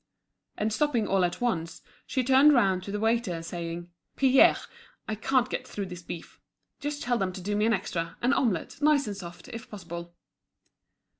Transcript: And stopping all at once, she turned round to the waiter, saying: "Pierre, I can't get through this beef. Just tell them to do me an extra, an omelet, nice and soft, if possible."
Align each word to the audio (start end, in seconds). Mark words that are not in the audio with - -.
And 0.57 0.73
stopping 0.73 1.07
all 1.07 1.23
at 1.23 1.41
once, 1.41 1.83
she 2.07 2.23
turned 2.23 2.53
round 2.55 2.81
to 2.85 2.91
the 2.91 2.99
waiter, 2.99 3.43
saying: 3.43 3.91
"Pierre, 4.15 4.57
I 5.07 5.13
can't 5.13 5.47
get 5.47 5.67
through 5.67 5.85
this 5.85 6.01
beef. 6.01 6.39
Just 6.79 7.03
tell 7.03 7.19
them 7.19 7.31
to 7.33 7.39
do 7.39 7.55
me 7.55 7.67
an 7.67 7.73
extra, 7.73 8.17
an 8.19 8.33
omelet, 8.33 8.81
nice 8.81 9.05
and 9.05 9.15
soft, 9.15 9.49
if 9.49 9.69
possible." 9.69 10.15